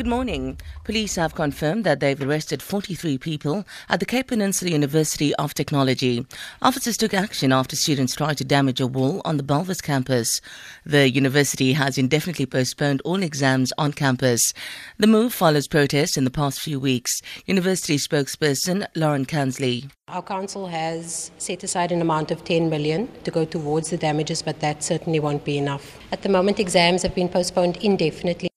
Good 0.00 0.06
morning. 0.06 0.58
Police 0.84 1.16
have 1.16 1.34
confirmed 1.34 1.84
that 1.84 2.00
they've 2.00 2.22
arrested 2.22 2.62
43 2.62 3.18
people 3.18 3.66
at 3.90 4.00
the 4.00 4.06
Cape 4.06 4.28
Peninsula 4.28 4.70
University 4.70 5.34
of 5.34 5.52
Technology. 5.52 6.26
Officers 6.62 6.96
took 6.96 7.12
action 7.12 7.52
after 7.52 7.76
students 7.76 8.14
tried 8.14 8.38
to 8.38 8.44
damage 8.44 8.80
a 8.80 8.86
wall 8.86 9.20
on 9.26 9.36
the 9.36 9.42
Bellville 9.42 9.74
campus. 9.82 10.40
The 10.86 11.10
university 11.10 11.74
has 11.74 11.98
indefinitely 11.98 12.46
postponed 12.46 13.02
all 13.04 13.22
exams 13.22 13.74
on 13.76 13.92
campus. 13.92 14.54
The 14.96 15.06
move 15.06 15.34
follows 15.34 15.68
protests 15.68 16.16
in 16.16 16.24
the 16.24 16.30
past 16.30 16.62
few 16.62 16.80
weeks. 16.80 17.20
University 17.44 17.98
spokesperson 17.98 18.86
Lauren 18.96 19.26
Kansley. 19.26 19.90
Our 20.08 20.22
council 20.22 20.68
has 20.68 21.30
set 21.36 21.62
aside 21.62 21.92
an 21.92 22.00
amount 22.00 22.30
of 22.30 22.42
10 22.44 22.70
million 22.70 23.10
to 23.24 23.30
go 23.30 23.44
towards 23.44 23.90
the 23.90 23.98
damages, 23.98 24.40
but 24.40 24.60
that 24.60 24.82
certainly 24.82 25.20
won't 25.20 25.44
be 25.44 25.58
enough. 25.58 25.98
At 26.10 26.22
the 26.22 26.30
moment, 26.30 26.58
exams 26.58 27.02
have 27.02 27.14
been 27.14 27.28
postponed 27.28 27.76
indefinitely. 27.76 28.49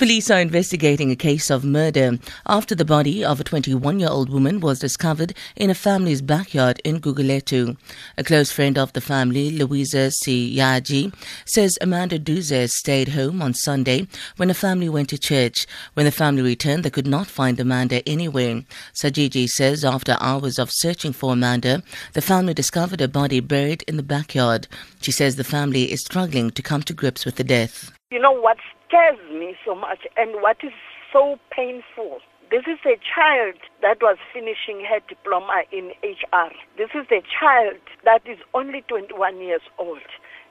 Police 0.00 0.30
are 0.30 0.40
investigating 0.40 1.10
a 1.10 1.14
case 1.14 1.50
of 1.50 1.62
murder 1.62 2.18
after 2.46 2.74
the 2.74 2.86
body 2.86 3.22
of 3.22 3.38
a 3.38 3.44
21 3.44 4.00
year 4.00 4.08
old 4.08 4.30
woman 4.30 4.58
was 4.58 4.78
discovered 4.78 5.34
in 5.56 5.68
a 5.68 5.74
family's 5.74 6.22
backyard 6.22 6.80
in 6.84 7.02
Guguletu. 7.02 7.76
A 8.16 8.24
close 8.24 8.50
friend 8.50 8.78
of 8.78 8.94
the 8.94 9.02
family, 9.02 9.50
Louisa 9.50 10.10
Siyaji, 10.10 11.12
says 11.44 11.76
Amanda 11.82 12.18
Duze 12.18 12.74
stayed 12.74 13.08
home 13.08 13.42
on 13.42 13.52
Sunday 13.52 14.08
when 14.38 14.48
the 14.48 14.54
family 14.54 14.88
went 14.88 15.10
to 15.10 15.18
church. 15.18 15.66
When 15.92 16.06
the 16.06 16.12
family 16.12 16.40
returned, 16.40 16.84
they 16.84 16.88
could 16.88 17.06
not 17.06 17.26
find 17.26 17.60
Amanda 17.60 18.02
anywhere. 18.08 18.62
Sajiji 18.94 19.50
says 19.50 19.84
after 19.84 20.16
hours 20.18 20.58
of 20.58 20.70
searching 20.72 21.12
for 21.12 21.34
Amanda, 21.34 21.82
the 22.14 22.22
family 22.22 22.54
discovered 22.54 23.00
her 23.00 23.06
body 23.06 23.40
buried 23.40 23.84
in 23.86 23.98
the 23.98 24.02
backyard. 24.02 24.66
She 25.02 25.12
says 25.12 25.36
the 25.36 25.44
family 25.44 25.92
is 25.92 26.00
struggling 26.00 26.52
to 26.52 26.62
come 26.62 26.82
to 26.84 26.94
grips 26.94 27.26
with 27.26 27.36
the 27.36 27.44
death. 27.44 27.92
You 28.10 28.18
know 28.18 28.32
what 28.32 28.56
scares 28.90 29.18
me 29.30 29.54
so 29.64 29.74
much 29.74 30.00
and 30.16 30.42
what 30.42 30.58
is 30.64 30.72
so 31.12 31.38
painful? 31.50 32.18
This 32.50 32.62
is 32.66 32.78
a 32.84 32.98
child 32.98 33.54
that 33.80 34.02
was 34.02 34.18
finishing 34.34 34.84
her 34.84 34.98
diploma 35.08 35.62
in 35.70 35.92
HR. 36.02 36.50
This 36.76 36.90
is 36.94 37.06
a 37.12 37.22
child 37.30 37.78
that 38.04 38.22
is 38.26 38.38
only 38.54 38.82
21 38.88 39.40
years 39.40 39.62
old. 39.78 40.02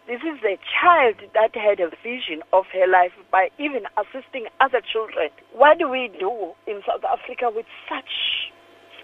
This 0.07 0.21
is 0.21 0.39
a 0.43 0.57
child 0.81 1.15
that 1.33 1.53
had 1.53 1.81
a 1.81 1.91
vision 2.01 2.41
of 2.53 2.63
her 2.71 2.87
life 2.87 3.11
by 3.29 3.49
even 3.59 3.83
assisting 3.99 4.47
other 4.61 4.81
children. 4.81 5.29
What 5.53 5.77
do 5.77 5.89
we 5.89 6.09
do 6.17 6.53
in 6.65 6.81
South 6.87 7.03
Africa 7.03 7.51
with 7.53 7.65
such 7.89 8.09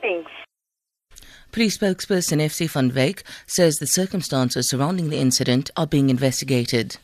things? 0.01 0.27
Police 1.51 1.77
spokesperson 1.77 2.41
FC 2.41 2.69
van 2.69 2.91
says 3.45 3.75
the 3.75 3.87
circumstances 3.87 4.69
surrounding 4.69 5.09
the 5.09 5.19
incident 5.19 5.69
are 5.75 5.87
being 5.87 6.09
investigated 6.09 6.97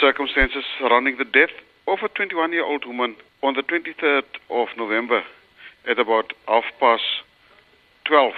circumstances 0.00 0.64
surrounding 0.78 1.16
the 1.18 1.24
death 1.24 1.52
of 1.86 1.98
a 2.02 2.08
21 2.08 2.52
year 2.52 2.64
old 2.64 2.86
woman 2.86 3.16
on 3.42 3.54
the 3.54 3.62
23rd 3.62 4.24
of 4.50 4.68
November 4.76 5.22
at 5.88 5.98
about 5.98 6.32
half 6.48 6.64
past 6.78 7.02
12 8.04 8.32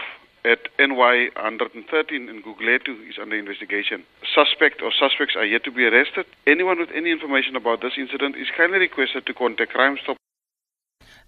at 0.44 0.58
NY 0.78 1.30
113 1.36 2.28
in 2.28 2.42
Guguletu 2.42 3.08
is 3.08 3.14
under 3.20 3.36
investigation. 3.36 4.02
Suspect 4.34 4.82
or 4.82 4.90
suspects 4.90 5.36
are 5.36 5.44
yet 5.44 5.62
to 5.64 5.70
be 5.70 5.84
arrested. 5.84 6.26
Anyone 6.46 6.80
with 6.80 6.90
any 6.94 7.10
information 7.10 7.54
about 7.54 7.80
this 7.80 7.92
incident 7.96 8.36
is 8.36 8.48
kindly 8.56 8.78
requested 8.78 9.26
to 9.26 9.34
contact 9.34 9.72
Crime 9.72 9.98
Stop 10.02 10.16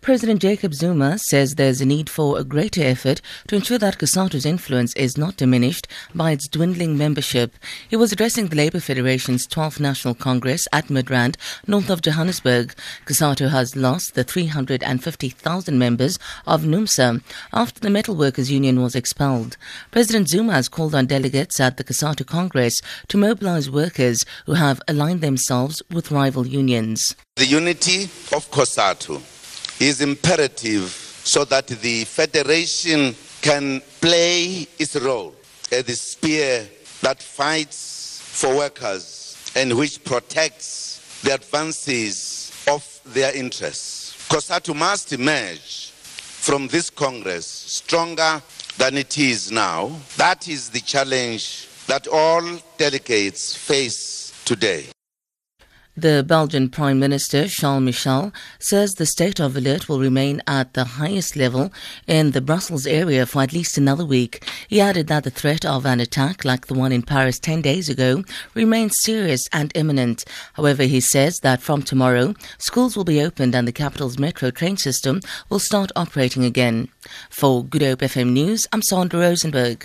President 0.05 0.43
Jacob 0.43 0.75
Zuma 0.75 1.19
says 1.19 1.55
there's 1.55 1.81
a 1.81 1.87
need 1.87 2.11
for 2.11 2.39
a 2.39 2.45
greater 2.45 2.83
effort 2.83 3.23
to 3.49 3.57
ensure 3.57 3.79
that 3.79 3.97
COSATU's 3.97 4.45
influence 4.45 4.93
is 4.97 5.17
not 5.17 5.39
diminished 5.39 5.89
by 6.15 6.33
its 6.33 6.47
dwindling 6.47 6.99
membership. 6.99 7.55
He 7.89 7.97
was 7.97 8.13
addressing 8.13 8.49
the 8.49 8.57
Labour 8.57 8.81
Federation's 8.81 9.47
12th 9.47 9.81
National 9.81 10.15
Congress 10.15 10.69
at 10.75 10.89
Midrand, 10.89 11.37
north 11.67 11.89
of 11.89 12.03
Johannesburg. 12.03 12.75
COSATU 13.07 13.49
has 13.49 13.77
lost 13.77 14.15
the 14.15 14.25
350,000 14.25 15.79
members 15.79 16.19
of 16.47 16.64
NUMSA 16.64 17.23
after 17.55 17.81
the 17.81 17.89
Metalworkers 17.89 18.51
Union 18.51 18.83
was 18.83 18.95
expelled. 18.95 19.57
President 19.91 20.29
Zuma 20.29 20.53
has 20.53 20.69
called 20.69 20.95
on 20.95 21.07
delegates 21.07 21.59
at 21.61 21.79
the 21.79 21.85
COSATU 21.85 22.27
Congress 22.27 22.79
to 23.09 23.17
mobilize 23.17 23.70
workers 23.70 24.23
who 24.45 24.53
have 24.53 24.83
aligned 24.87 25.23
themselves 25.23 25.83
with 25.91 26.11
rival 26.11 26.47
unions. 26.47 27.17
The 27.37 27.47
unity 27.47 28.05
of 28.05 28.51
COSATU 28.51 29.33
is 29.80 30.01
imperative 30.01 30.89
so 31.24 31.45
that 31.45 31.67
the 31.67 32.05
Federation 32.05 33.14
can 33.40 33.80
play 34.01 34.67
its 34.79 34.96
role 34.96 35.35
as 35.73 35.85
the 35.85 35.95
spear 35.95 36.67
that 37.01 37.23
fights 37.23 38.20
for 38.23 38.57
workers 38.57 39.36
and 39.57 39.77
which 39.77 40.02
protects 40.05 41.20
the 41.23 41.34
advances 41.34 42.52
of 42.68 43.01
their 43.07 43.34
interests. 43.34 44.17
COSATU 44.29 44.74
must 44.74 45.13
emerge 45.13 45.90
from 45.90 46.68
this 46.68 46.90
Congress 46.90 47.46
stronger 47.46 48.42
than 48.77 48.96
it 48.96 49.18
is 49.18 49.51
now. 49.52 49.90
That 50.17 50.48
is 50.48 50.70
the 50.70 50.80
challenge 50.80 51.68
that 51.86 52.07
all 52.07 52.42
delegates 52.77 53.55
face 53.55 54.33
today. 54.45 54.94
The 55.97 56.25
Belgian 56.27 56.71
Prime 56.71 56.99
Minister 56.99 57.47
Charles 57.47 57.85
Michel 57.85 58.33
says 58.59 58.95
the 58.95 59.07
state 59.07 59.39
of 59.39 59.57
alert 59.57 59.89
will 59.89 60.01
remain 60.01 60.43
at 60.45 60.75
the 60.75 60.83
highest 60.83 61.37
level 61.37 61.73
in 62.09 62.33
the 62.33 62.41
Brussels 62.41 62.85
area 62.85 63.25
for 63.27 63.43
at 63.43 63.53
least 63.53 63.79
another 63.79 64.05
week. 64.05 64.45
He 64.67 64.81
added 64.81 65.07
that 65.07 65.23
the 65.23 65.31
threat 65.31 65.65
of 65.65 65.87
an 65.87 66.01
attack 66.01 66.45
like 66.45 66.67
the 66.67 66.75
one 66.75 66.91
in 66.91 67.03
Paris 67.03 67.39
10 67.39 67.63
days 67.63 67.89
ago 67.89 68.25
remains 68.55 68.97
serious 69.03 69.43
and 69.53 69.71
imminent. 69.77 70.25
However, 70.55 70.83
he 70.83 71.01
says 71.01 71.39
that 71.45 71.63
from 71.63 71.83
tomorrow, 71.83 72.35
schools 72.59 72.97
will 72.97 73.05
be 73.05 73.23
opened 73.23 73.55
and 73.55 73.69
the 73.69 73.73
capital's 73.73 74.19
metro 74.19 74.51
train 74.51 74.77
system 74.77 75.21
will 75.49 75.61
start 75.61 75.93
operating 75.95 76.45
again. 76.45 76.89
For 77.31 77.63
Good 77.63 77.83
Hope 77.83 78.01
FM 78.01 78.33
News, 78.33 78.67
I'm 78.73 78.83
Sandra 78.83 79.21
Rosenberg. 79.21 79.83